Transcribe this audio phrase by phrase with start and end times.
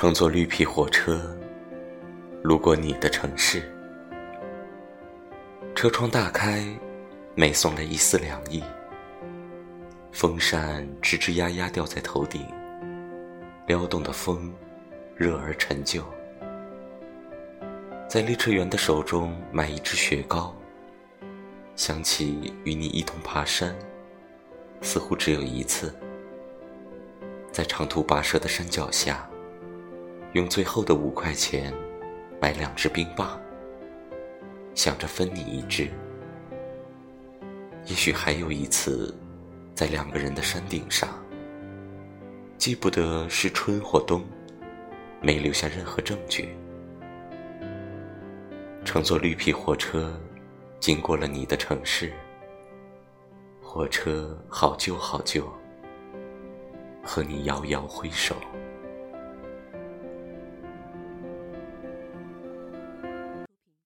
[0.00, 1.20] 乘坐绿皮火车，
[2.42, 3.70] 路过你的城市，
[5.74, 6.64] 车窗大开，
[7.34, 8.64] 美送来一丝凉意。
[10.10, 12.46] 风扇吱吱呀呀吊在头顶，
[13.66, 14.50] 撩动的风，
[15.16, 16.02] 热而陈旧。
[18.08, 20.56] 在列车员的手中买一支雪糕，
[21.76, 23.76] 想起与你一同爬山，
[24.80, 25.94] 似乎只有一次。
[27.52, 29.29] 在长途跋涉的山脚下，
[30.32, 31.72] 用最后的五块钱
[32.40, 33.40] 买两支冰棒，
[34.74, 35.88] 想着分你一支。
[37.86, 39.14] 也许还有一次。
[39.72, 41.08] 在两个人的山顶上，
[42.58, 44.22] 记不得是春或冬，
[45.22, 46.50] 没留下任何证据。
[48.84, 50.20] 乘坐绿皮火车，
[50.80, 52.12] 经过了你的城市。
[53.62, 55.50] 火车好旧好旧，
[57.02, 58.36] 和你遥遥挥手。